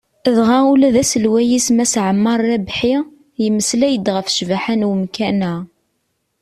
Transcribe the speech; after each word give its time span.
Dɣa 0.35 0.59
ula 0.71 0.89
d 0.95 0.97
aselway-is 1.01 1.67
Mass 1.75 1.93
Ɛemmar 2.05 2.39
Rabḥi, 2.49 2.95
yemmeslay-d 3.41 4.07
ɣef 4.15 4.27
ccbaḥa 4.31 4.75
n 4.75 4.87
umkan-a. 4.89 5.53